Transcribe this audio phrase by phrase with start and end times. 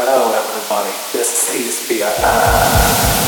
[0.00, 3.27] Hello everybody, this is BII.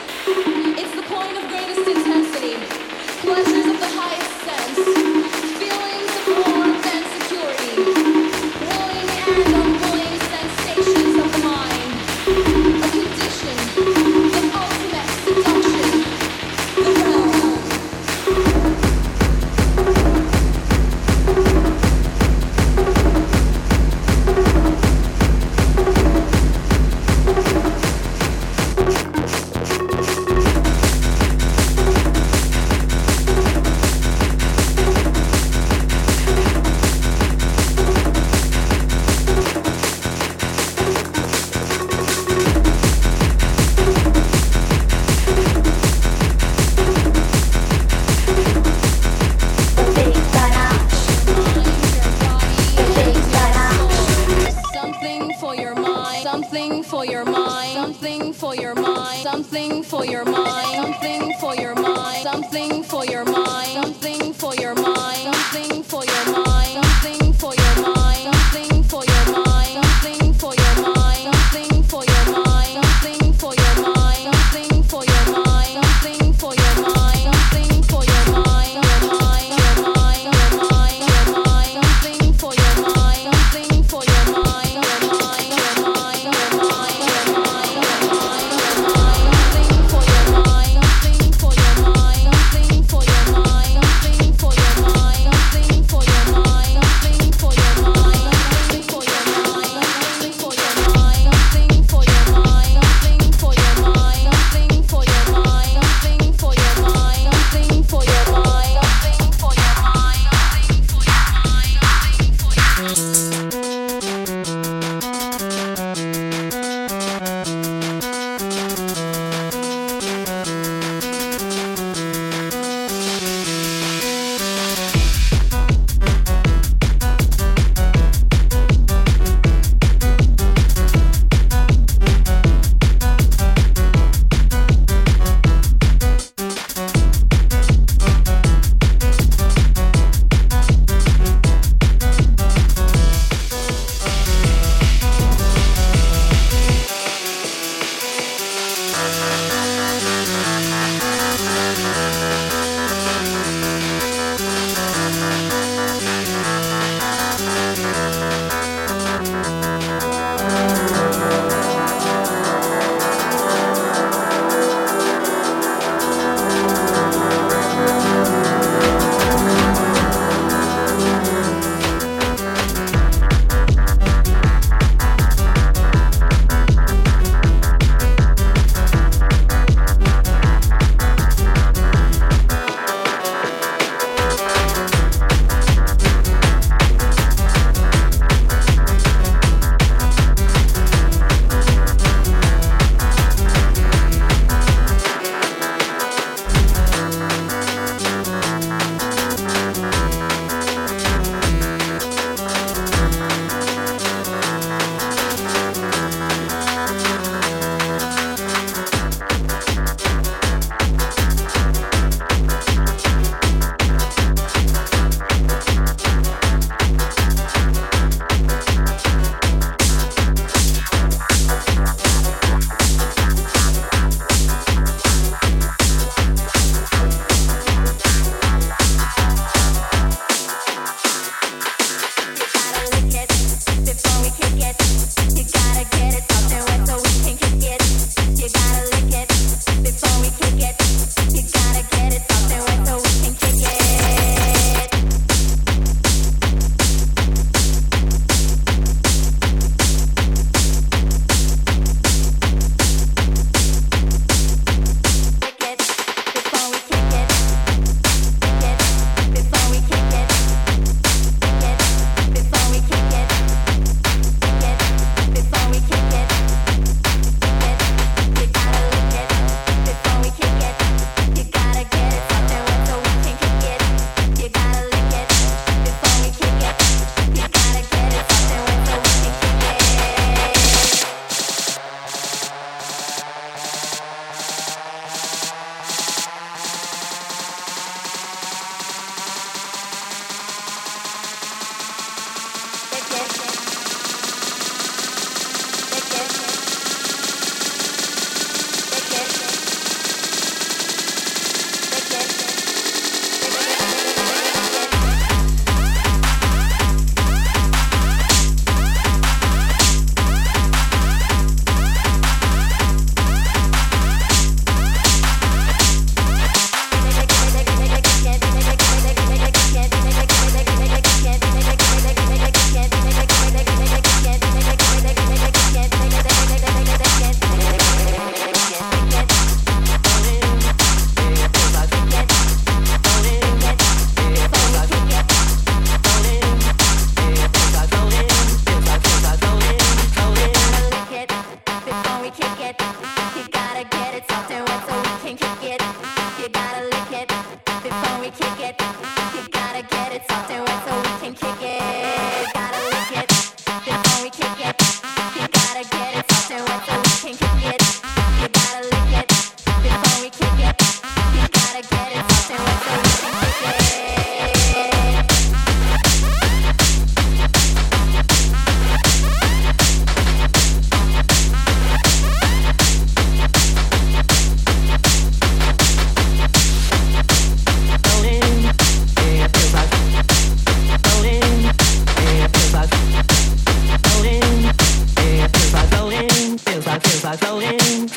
[0.23, 2.55] It's the point of greatest intensity,
[3.21, 5.20] pleasures of the highest sense,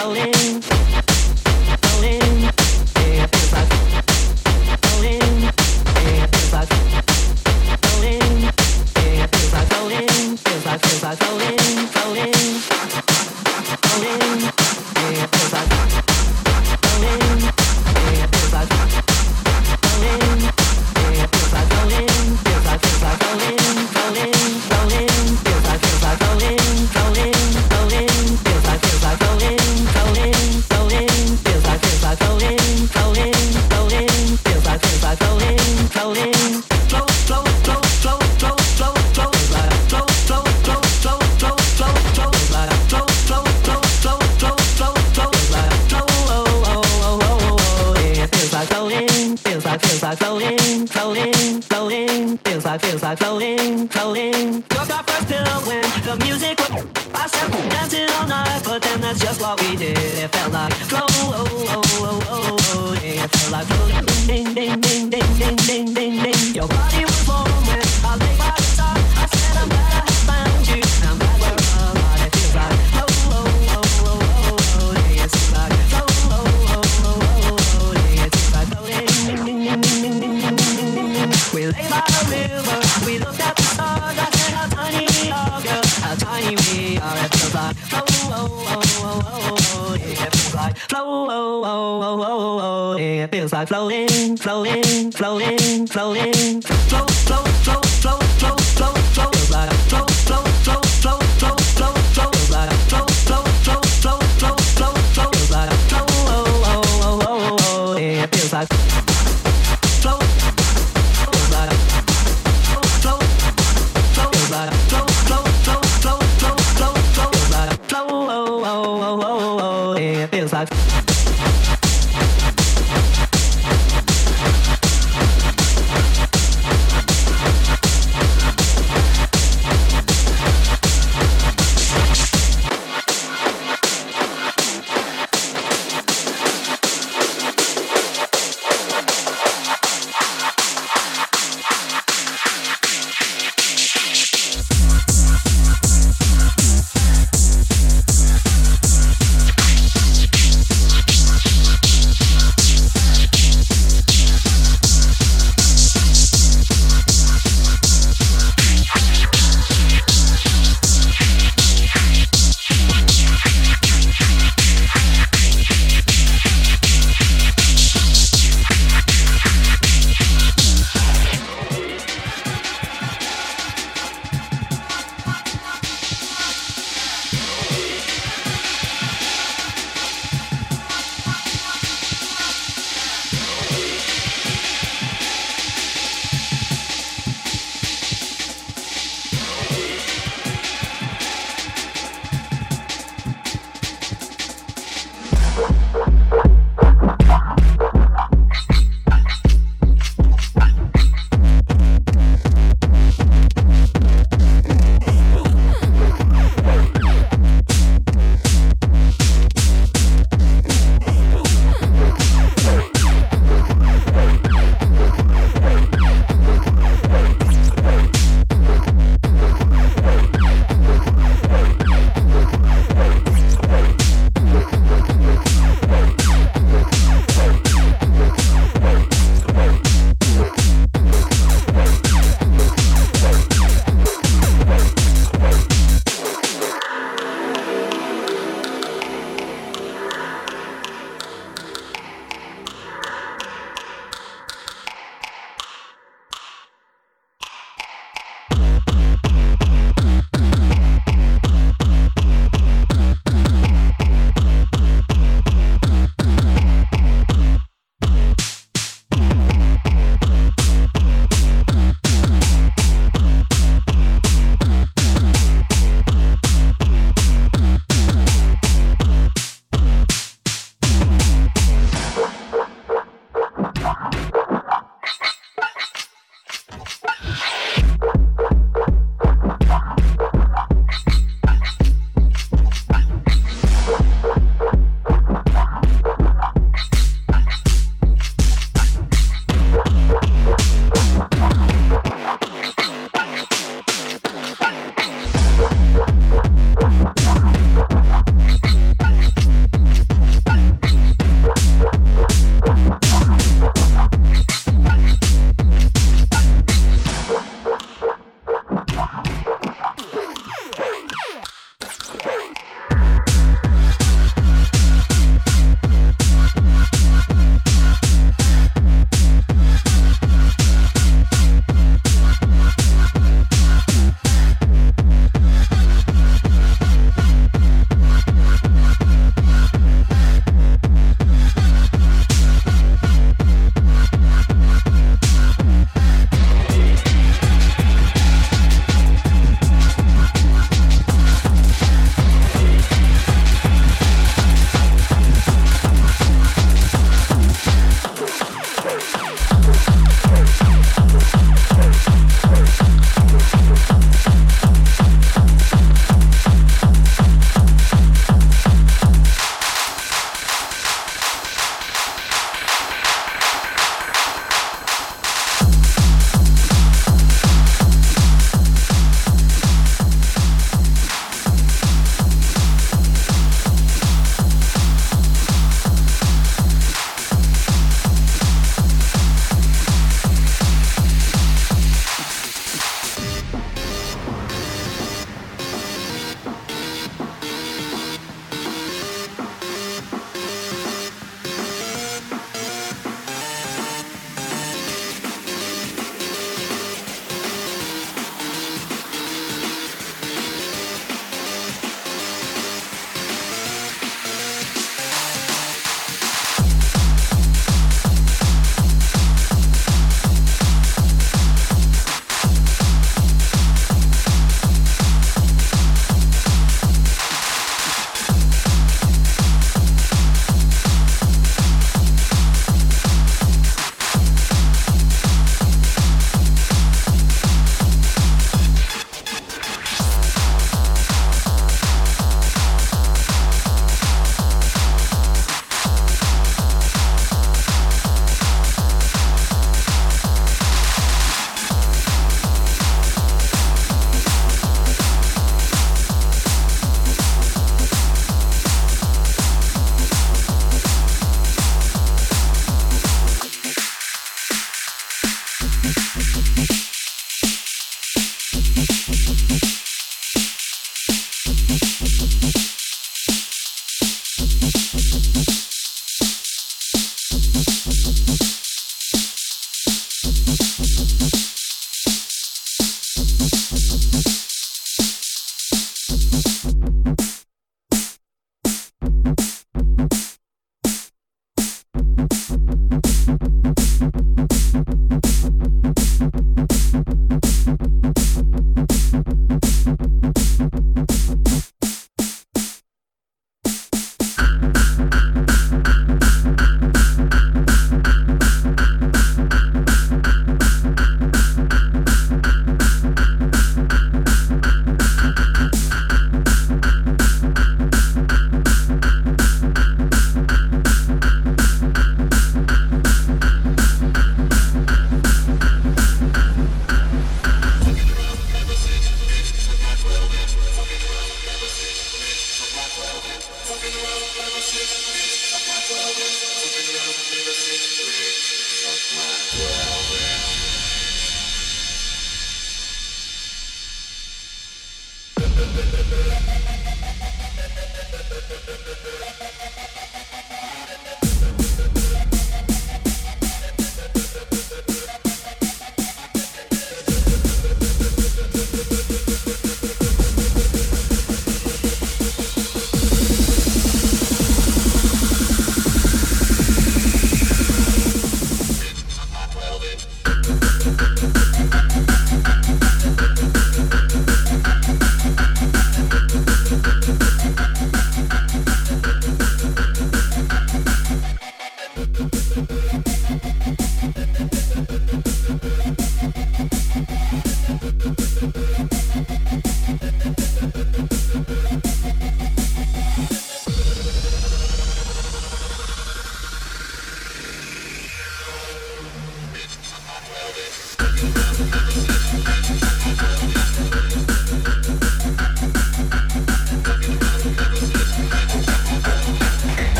[0.00, 0.99] falling.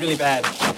[0.00, 0.69] Really bad.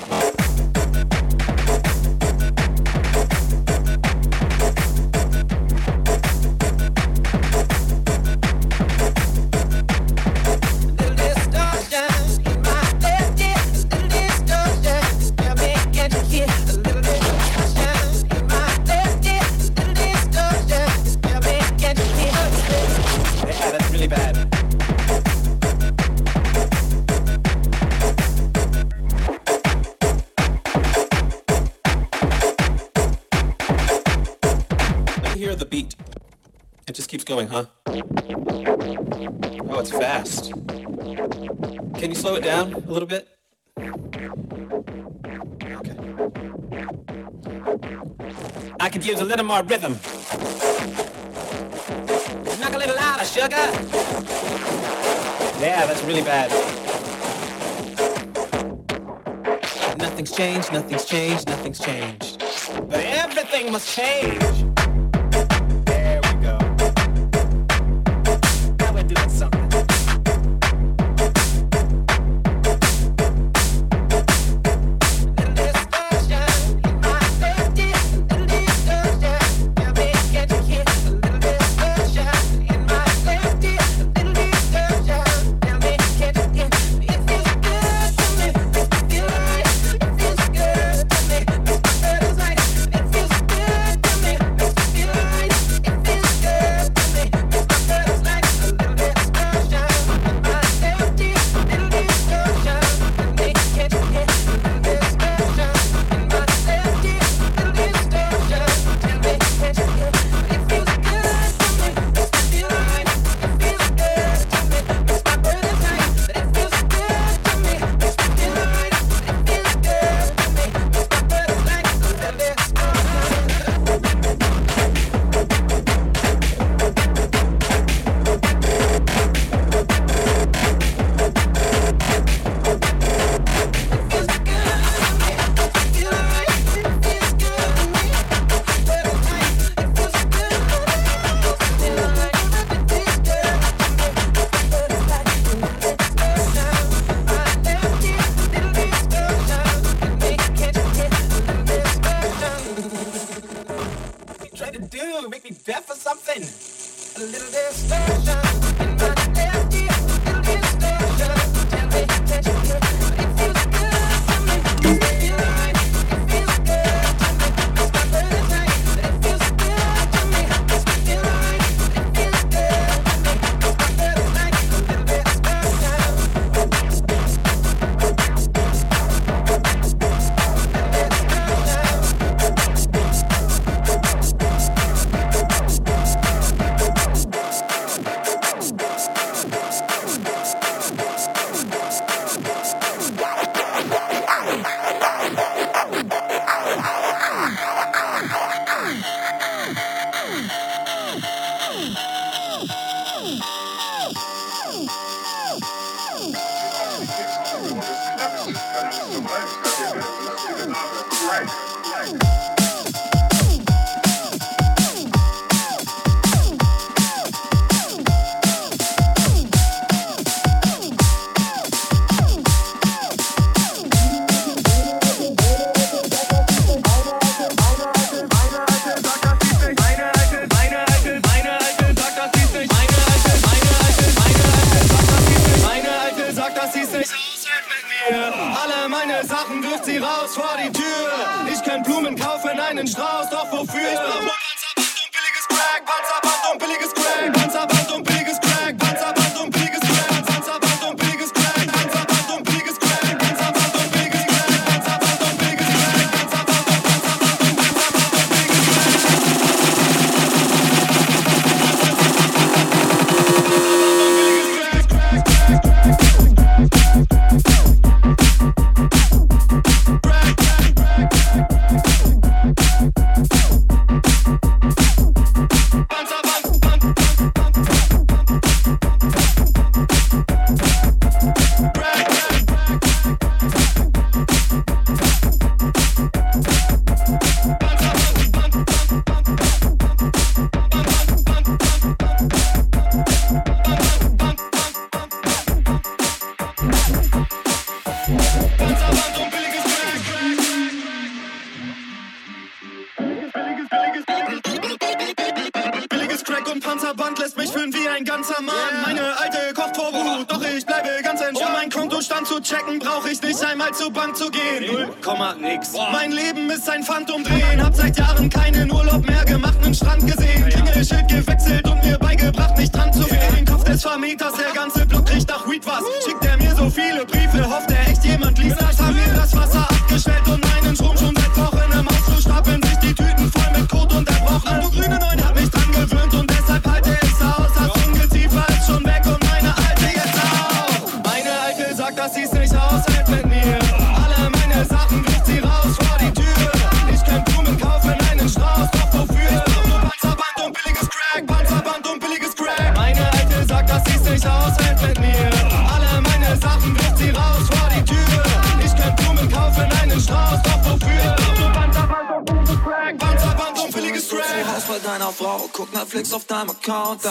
[49.32, 49.92] Little more rhythm.
[52.60, 53.56] Knock a little louder, sugar.
[55.58, 56.50] Yeah, that's really bad.
[59.98, 62.40] Nothing's changed, nothing's changed, nothing's changed.
[62.90, 64.71] But everything must change.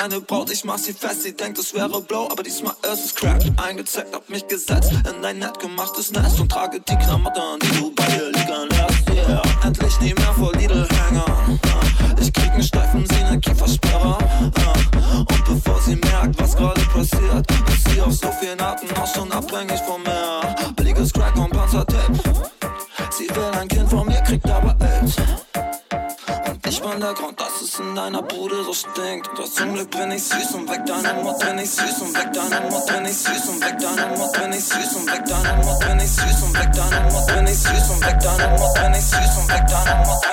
[0.02, 3.14] Deine Braut, ich mach sie fest, sie denkt, es wäre Blow, aber diesmal ist es
[3.14, 3.44] Crack.
[3.58, 7.41] Eingezeckt, hab mich gesetzt in dein nett gemachtes Nest und trage die Klamotten,
[29.02, 29.30] Bude so stinkt.
[29.38, 32.34] Doch zum Glück bin ich süß und weg deine Mut bin ich süß und weg
[32.34, 35.58] deine Mut bin ich süß und weg deine Mut bin ich süß und weg deine
[35.64, 38.74] Mut bin ich süß und weg deine Mut bin ich süß und weg deine Mut
[38.76, 40.31] bin ich süß und weg deine Mut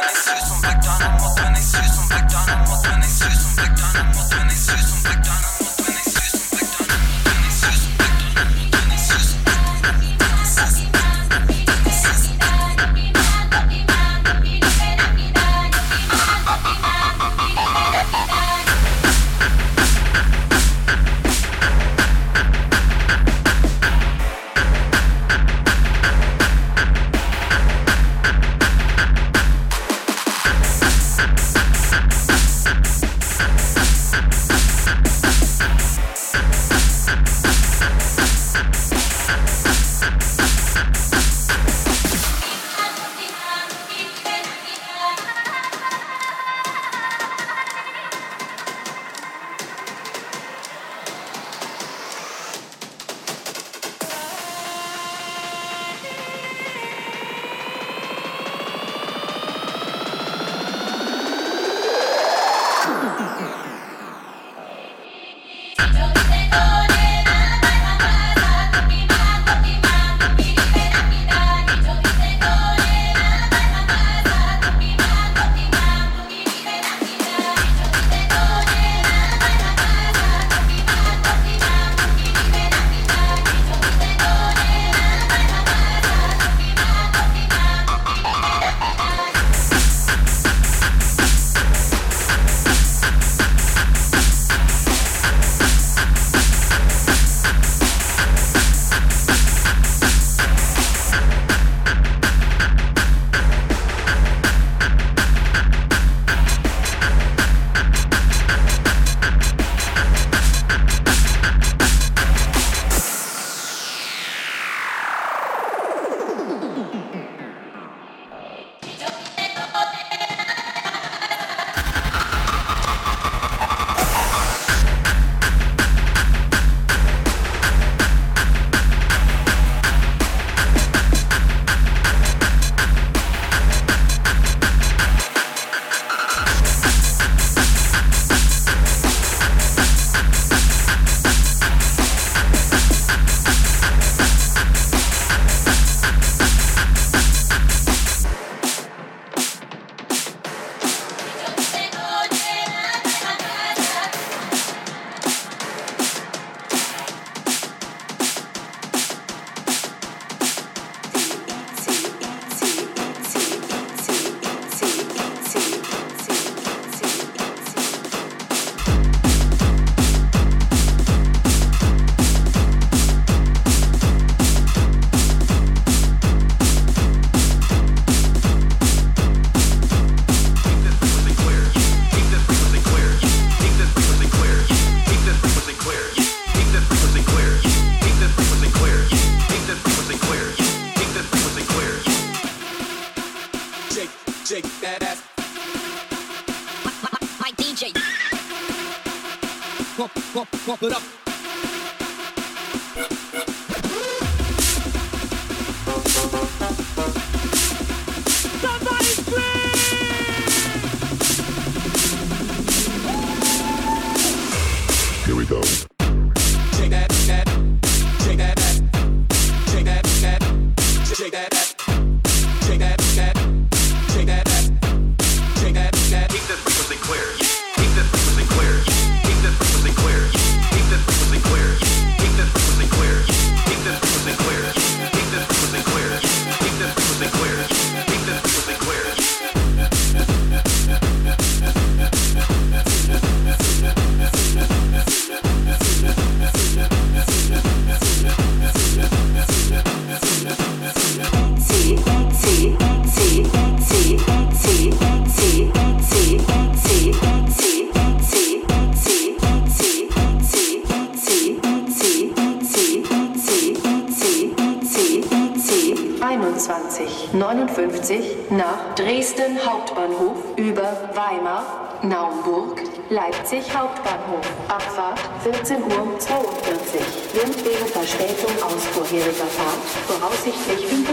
[279.09, 281.08] ganzjähriger Fahrt voraussichtlich 50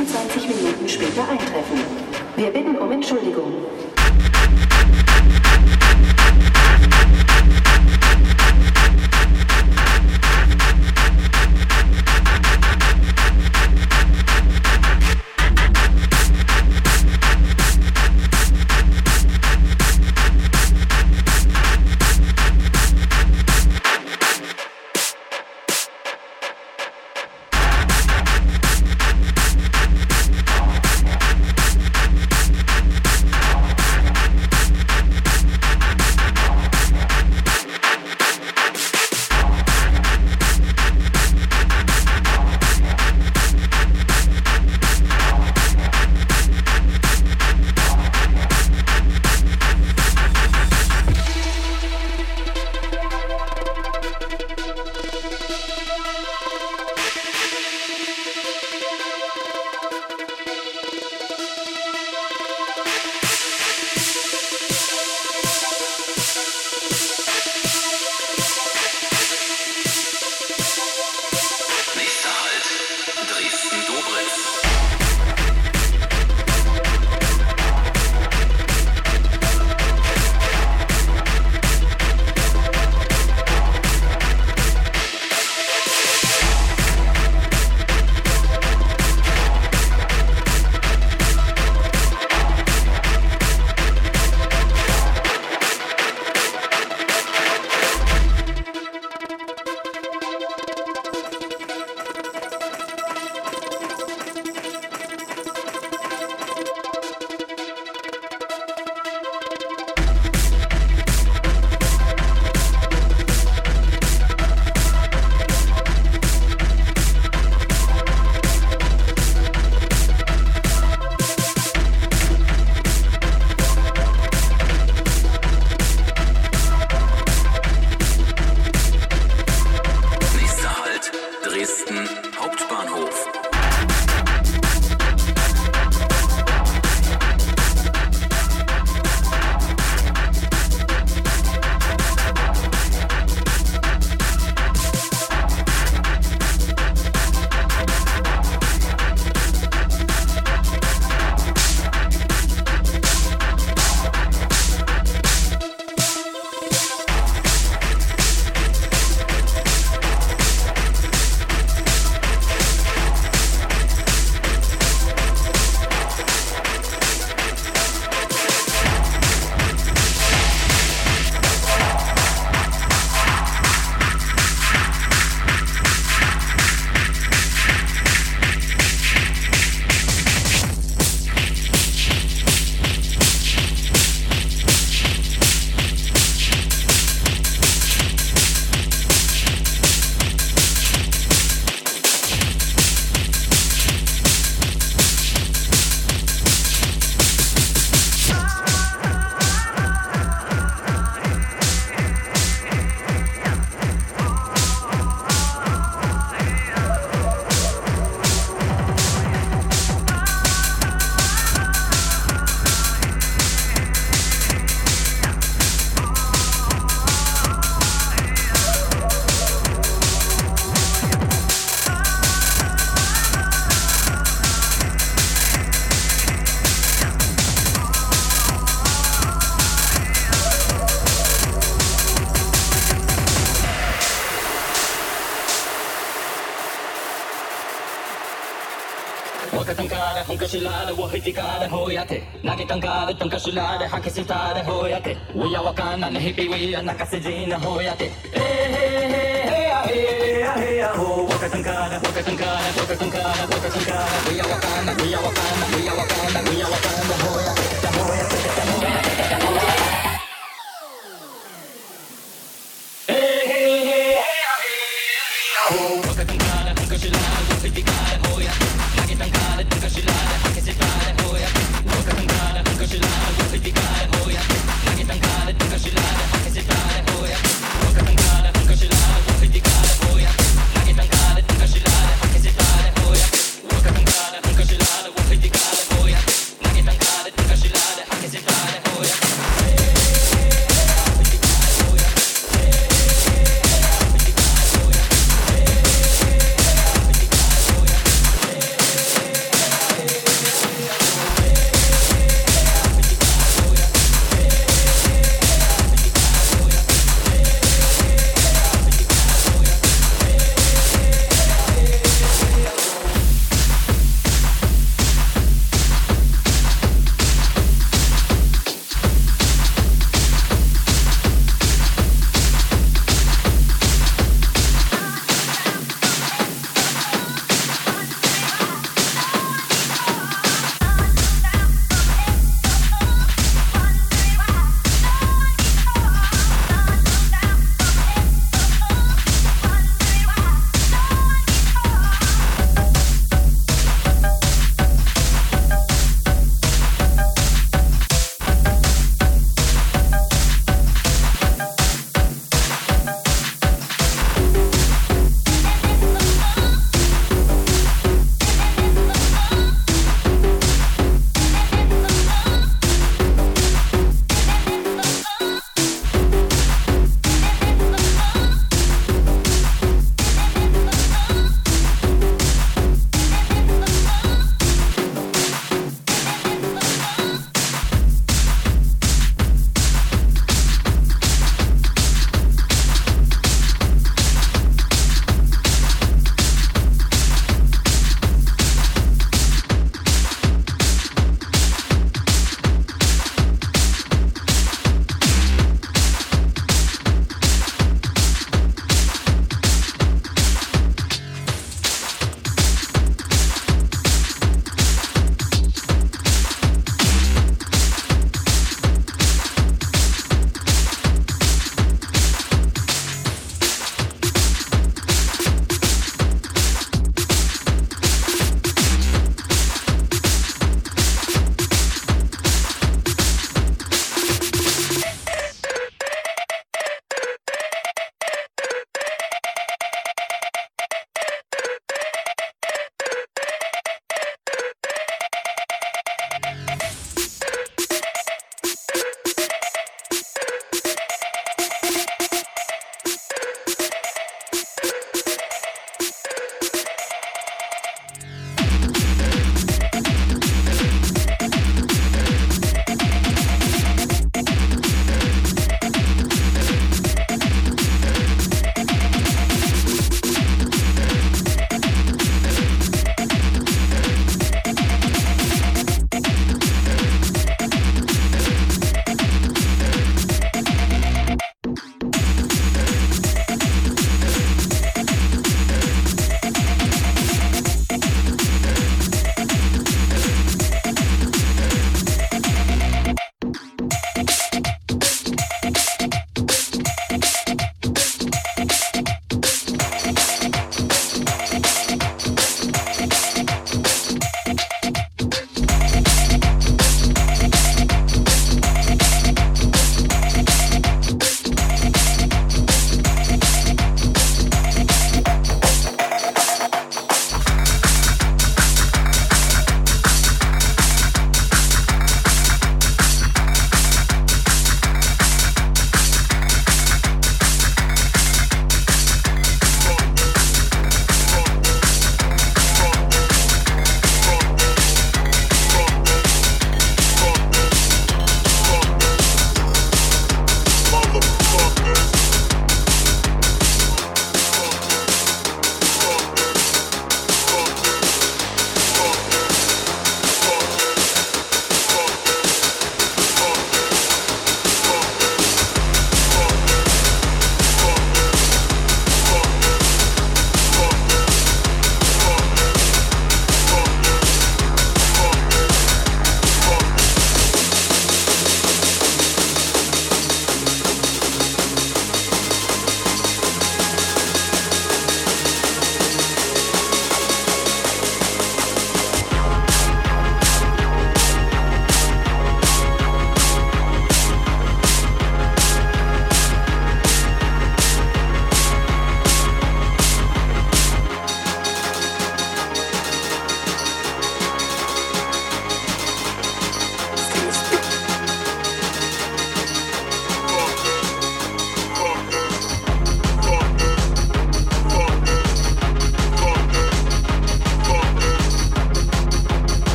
[241.21, 247.57] ficare hoiate Nagi tangare tanka shulare haki sitare hoiate Uya wakana ne hipi uya nakasejina
[247.59, 252.69] hoiate Hey hey hey hey ah hey ah hey ah ho Waka tankara waka tankara
[252.79, 256.84] waka tankara waka tankara Uya wakana uya wakana uya wakana uya wakana